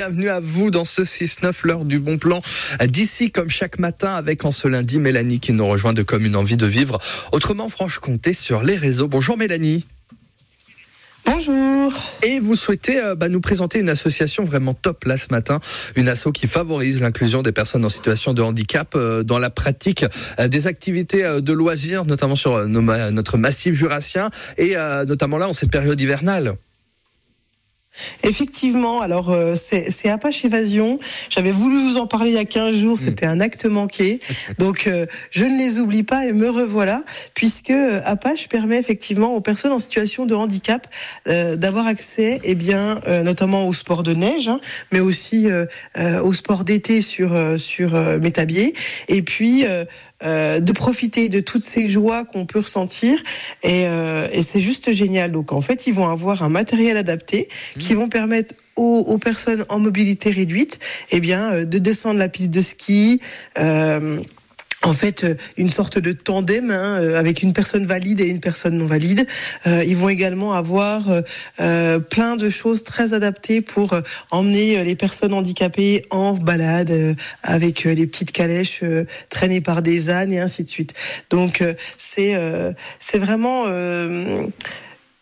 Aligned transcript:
Bienvenue 0.00 0.30
à 0.30 0.40
vous 0.40 0.70
dans 0.70 0.86
ce 0.86 1.02
6-9, 1.02 1.52
l'heure 1.64 1.84
du 1.84 1.98
bon 1.98 2.16
plan. 2.16 2.40
D'ici, 2.86 3.30
comme 3.30 3.50
chaque 3.50 3.78
matin, 3.78 4.14
avec 4.14 4.46
en 4.46 4.50
ce 4.50 4.66
lundi, 4.66 4.98
Mélanie 4.98 5.40
qui 5.40 5.52
nous 5.52 5.66
rejoint 5.66 5.92
de 5.92 6.02
Comme 6.02 6.24
une 6.24 6.36
envie 6.36 6.56
de 6.56 6.64
vivre. 6.64 6.98
Autrement, 7.32 7.68
Franche-Comté 7.68 8.32
sur 8.32 8.62
les 8.62 8.76
réseaux. 8.76 9.08
Bonjour 9.08 9.36
Mélanie. 9.36 9.84
Bonjour. 11.26 11.92
Et 12.22 12.40
vous 12.40 12.54
souhaitez 12.54 12.98
euh, 12.98 13.14
bah, 13.14 13.28
nous 13.28 13.42
présenter 13.42 13.78
une 13.78 13.90
association 13.90 14.46
vraiment 14.46 14.72
top 14.72 15.04
là 15.04 15.18
ce 15.18 15.26
matin, 15.30 15.60
une 15.96 16.08
asso 16.08 16.28
qui 16.32 16.46
favorise 16.46 17.02
l'inclusion 17.02 17.42
des 17.42 17.52
personnes 17.52 17.84
en 17.84 17.90
situation 17.90 18.32
de 18.32 18.40
handicap 18.40 18.94
euh, 18.96 19.22
dans 19.22 19.38
la 19.38 19.50
pratique 19.50 20.06
euh, 20.38 20.48
des 20.48 20.66
activités 20.66 21.42
de 21.42 21.52
loisirs, 21.52 22.06
notamment 22.06 22.36
sur 22.36 22.66
notre 22.66 23.36
massif 23.36 23.74
jurassien 23.74 24.30
et 24.56 24.76
notamment 25.06 25.36
là 25.36 25.46
en 25.46 25.52
cette 25.52 25.70
période 25.70 26.00
hivernale. 26.00 26.56
Effectivement, 28.22 29.00
alors 29.00 29.30
euh, 29.30 29.54
c'est 29.56 30.08
Apache 30.08 30.44
Évasion. 30.44 30.98
J'avais 31.28 31.50
voulu 31.50 31.76
vous 31.82 31.96
en 31.96 32.06
parler 32.06 32.30
il 32.30 32.36
y 32.36 32.38
a 32.38 32.44
15 32.44 32.74
jours, 32.74 32.94
hmm. 32.96 33.06
c'était 33.06 33.26
un 33.26 33.40
acte 33.40 33.66
manqué. 33.66 34.20
Donc 34.58 34.86
euh, 34.86 35.06
je 35.30 35.44
ne 35.44 35.58
les 35.58 35.78
oublie 35.78 36.04
pas 36.04 36.26
et 36.26 36.32
me 36.32 36.48
revoilà, 36.48 37.02
puisque 37.34 37.70
euh, 37.70 38.00
Apache 38.04 38.48
permet 38.48 38.78
effectivement 38.78 39.34
aux 39.34 39.40
personnes 39.40 39.72
en 39.72 39.78
situation 39.78 40.26
de 40.26 40.34
handicap 40.34 40.86
d'avoir 41.26 41.86
accès, 41.86 42.40
eh 42.44 42.54
bien, 42.54 43.00
notamment 43.24 43.66
au 43.66 43.72
sport 43.72 44.02
de 44.02 44.14
neige, 44.14 44.48
hein, 44.48 44.60
mais 44.92 45.00
aussi 45.00 45.48
au 45.96 46.32
sport 46.32 46.64
d'été 46.64 47.02
sur 47.02 47.36
sur 47.58 47.94
Métabier, 48.18 48.74
et 49.08 49.22
puis 49.22 49.64
de 50.22 50.72
profiter 50.72 51.28
de 51.28 51.40
toutes 51.40 51.62
ces 51.62 51.88
joies 51.88 52.24
qu'on 52.24 52.46
peut 52.46 52.60
ressentir. 52.60 53.22
Et, 53.62 53.82
et 53.82 54.42
c'est 54.42 54.60
juste 54.60 54.92
génial. 54.92 55.32
Donc 55.32 55.52
en 55.52 55.60
fait, 55.60 55.86
ils 55.86 55.94
vont 55.94 56.08
avoir 56.08 56.42
un 56.42 56.48
matériel 56.48 56.96
adapté 56.96 57.48
qui 57.78 57.94
vont 57.94 58.08
permettre 58.08 58.54
aux, 58.80 59.18
personnes 59.18 59.64
en 59.68 59.78
mobilité 59.78 60.30
réduite, 60.30 60.78
eh 61.10 61.20
bien, 61.20 61.52
euh, 61.52 61.64
de 61.64 61.78
descendre 61.78 62.18
la 62.18 62.28
piste 62.28 62.50
de 62.50 62.60
ski. 62.60 63.20
Euh, 63.58 64.20
en 64.82 64.92
fait 64.92 65.26
une 65.56 65.68
sorte 65.68 65.98
de 65.98 66.12
tandem 66.12 66.70
hein, 66.70 67.00
euh, 67.00 67.18
avec 67.18 67.42
une 67.42 67.52
personne 67.52 67.86
valide 67.86 68.20
et 68.20 68.28
une 68.28 68.40
personne 68.40 68.78
non 68.78 68.86
valide. 68.86 69.26
ils 69.66 69.96
vont 69.96 70.08
également 70.08 70.54
avoir 70.54 71.02
plein 71.56 72.36
de 72.36 72.50
choses 72.50 72.84
très 72.84 73.14
adaptées 73.14 73.60
pour 73.60 73.94
emmener 74.30 74.82
les 74.84 74.96
personnes 74.96 75.34
handicapées 75.34 76.04
en 76.10 76.32
balade 76.34 77.16
avec 77.42 77.84
les 77.84 78.06
petites 78.06 78.32
calèches 78.32 78.82
traînées 79.28 79.60
par 79.60 79.82
des 79.82 80.10
ânes 80.10 80.32
et 80.32 80.40
ainsi 80.40 80.64
de 80.64 80.68
suite. 80.68 80.94
Donc 81.30 81.62
c'est 81.98 82.36
c'est 82.98 83.18
vraiment 83.18 83.66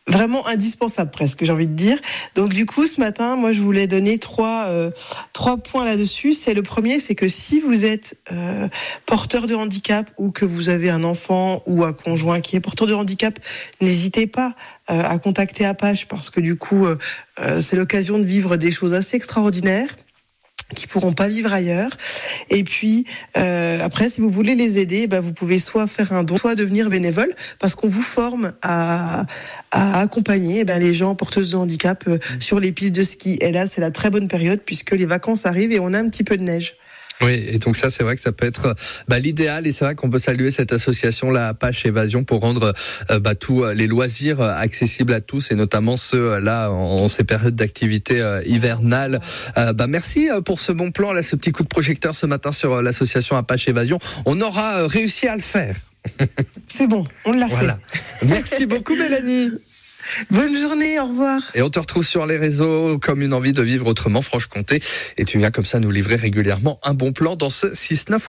vraiment 0.08 0.46
indispensable 0.48 1.10
presque, 1.10 1.44
j'ai 1.44 1.52
envie 1.52 1.66
de 1.66 1.74
dire. 1.74 1.98
Donc 2.34 2.52
du 2.52 2.66
coup, 2.66 2.86
ce 2.86 3.00
matin, 3.00 3.36
moi, 3.36 3.52
je 3.52 3.60
voulais 3.60 3.86
donner 3.86 4.18
trois 4.18 4.66
euh, 4.68 4.90
trois 5.32 5.58
points 5.58 5.84
là-dessus. 5.84 6.34
C'est 6.34 6.54
le 6.54 6.62
premier, 6.62 6.98
c'est 6.98 7.14
que 7.14 7.28
si 7.28 7.60
vous 7.60 7.84
êtes 7.84 8.18
euh, 8.32 8.68
porteur 9.06 9.46
de 9.46 9.54
handicap 9.54 10.10
ou 10.16 10.30
que 10.30 10.44
vous 10.44 10.68
avez 10.68 10.90
un 10.90 11.04
enfant 11.04 11.62
ou 11.66 11.84
un 11.84 11.92
conjoint 11.92 12.40
qui 12.40 12.56
est 12.56 12.60
porteur 12.60 12.86
de 12.86 12.94
handicap, 12.94 13.38
n'hésitez 13.80 14.26
pas 14.26 14.54
euh, 14.90 15.02
à 15.02 15.18
contacter 15.18 15.64
Apache 15.64 16.06
parce 16.06 16.30
que 16.30 16.40
du 16.40 16.56
coup, 16.56 16.86
c'est 17.60 17.76
l'occasion 17.76 18.18
de 18.18 18.24
vivre 18.24 18.56
des 18.56 18.72
choses 18.72 18.94
assez 18.94 19.16
extraordinaires 19.16 19.94
qui 20.74 20.86
pourront 20.86 21.12
pas 21.12 21.28
vivre 21.28 21.52
ailleurs. 21.52 21.90
Et 22.50 22.64
puis 22.64 23.04
euh, 23.36 23.78
après, 23.82 24.08
si 24.08 24.20
vous 24.20 24.30
voulez 24.30 24.54
les 24.54 24.78
aider, 24.78 25.06
ben, 25.06 25.20
vous 25.20 25.32
pouvez 25.32 25.58
soit 25.58 25.86
faire 25.86 26.12
un 26.12 26.24
don, 26.24 26.36
soit 26.36 26.54
devenir 26.54 26.90
bénévole, 26.90 27.32
parce 27.58 27.74
qu'on 27.74 27.88
vous 27.88 28.02
forme 28.02 28.52
à, 28.62 29.26
à 29.70 30.00
accompagner 30.00 30.60
eh 30.60 30.64
ben, 30.64 30.78
les 30.78 30.92
gens 30.92 31.14
porteuses 31.14 31.50
de 31.50 31.56
handicap 31.56 32.04
euh, 32.08 32.16
mmh. 32.16 32.40
sur 32.40 32.60
les 32.60 32.72
pistes 32.72 32.94
de 32.94 33.02
ski. 33.02 33.38
Et 33.40 33.52
là, 33.52 33.66
c'est 33.66 33.80
la 33.80 33.90
très 33.90 34.10
bonne 34.10 34.28
période 34.28 34.60
puisque 34.64 34.92
les 34.92 35.06
vacances 35.06 35.46
arrivent 35.46 35.72
et 35.72 35.80
on 35.80 35.92
a 35.94 35.98
un 35.98 36.08
petit 36.08 36.24
peu 36.24 36.36
de 36.36 36.42
neige. 36.42 36.74
Oui, 37.20 37.44
et 37.48 37.58
donc 37.58 37.76
ça, 37.76 37.90
c'est 37.90 38.04
vrai 38.04 38.16
que 38.16 38.22
ça 38.22 38.32
peut 38.32 38.46
être 38.46 38.74
bah, 39.08 39.18
l'idéal, 39.18 39.66
et 39.66 39.72
c'est 39.72 39.84
vrai 39.84 39.94
qu'on 39.94 40.10
peut 40.10 40.18
saluer 40.18 40.50
cette 40.50 40.72
association, 40.72 41.30
la 41.30 41.48
Apache 41.48 41.84
Évasion, 41.84 42.24
pour 42.24 42.40
rendre 42.40 42.72
euh, 43.10 43.18
bah, 43.18 43.34
tous 43.34 43.64
euh, 43.64 43.74
les 43.74 43.86
loisirs 43.86 44.40
euh, 44.40 44.54
accessibles 44.54 45.12
à 45.12 45.20
tous, 45.20 45.50
et 45.50 45.54
notamment 45.54 45.96
ceux 45.96 46.38
là 46.38 46.70
en, 46.70 47.08
ces 47.08 47.24
périodes 47.24 47.56
d'activité 47.56 48.22
hivernale. 48.46 49.20
bah, 49.56 49.86
merci 49.88 50.28
pour 50.44 50.60
ce 50.60 50.72
bon 50.72 50.90
plan, 50.90 51.12
là, 51.12 51.22
ce 51.22 51.36
petit 51.36 51.52
coup 51.52 51.62
de 51.62 51.68
projecteur 51.68 52.14
ce 52.14 52.26
matin 52.26 52.52
sur 52.52 52.82
l'association 52.82 53.36
Apache 53.36 53.68
Évasion. 53.68 53.98
On 54.24 54.40
aura 54.40 54.86
réussi 54.86 55.26
à 55.26 55.36
le 55.36 55.42
faire. 55.42 55.76
C'est 56.66 56.86
bon, 56.86 57.06
on 57.24 57.32
l'a 57.32 57.48
fait. 57.48 58.26
Merci 58.26 58.66
beaucoup, 58.66 58.94
Mélanie. 58.94 59.50
Bonne 60.30 60.56
journée, 60.56 60.98
au 61.00 61.06
revoir. 61.06 61.40
Et 61.54 61.62
on 61.62 61.70
te 61.70 61.78
retrouve 61.78 62.04
sur 62.04 62.26
les 62.26 62.36
réseaux 62.36 62.98
comme 62.98 63.22
une 63.22 63.32
envie 63.32 63.52
de 63.52 63.62
vivre 63.62 63.86
autrement, 63.86 64.22
Franche-Comté. 64.22 64.80
Et 65.16 65.24
tu 65.24 65.38
viens 65.38 65.50
comme 65.50 65.64
ça 65.64 65.80
nous 65.80 65.90
livrer 65.90 66.16
régulièrement 66.16 66.78
un 66.82 66.94
bon 66.94 67.12
plan 67.12 67.36
dans 67.36 67.50
ce 67.50 67.66
6-9. 67.66 68.18